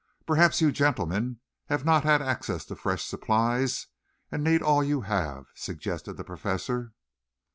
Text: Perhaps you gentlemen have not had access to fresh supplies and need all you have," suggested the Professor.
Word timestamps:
Perhaps 0.25 0.61
you 0.61 0.71
gentlemen 0.71 1.39
have 1.67 1.85
not 1.85 2.03
had 2.05 2.23
access 2.23 2.65
to 2.65 2.75
fresh 2.75 3.05
supplies 3.05 3.85
and 4.31 4.43
need 4.43 4.63
all 4.63 4.83
you 4.83 5.01
have," 5.01 5.45
suggested 5.53 6.13
the 6.13 6.23
Professor. 6.23 6.93